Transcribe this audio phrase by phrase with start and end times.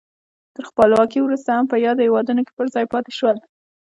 [0.55, 3.37] تر خپلواکۍ وروسته هم په یادو هېوادونو کې پر ځای پاتې شول.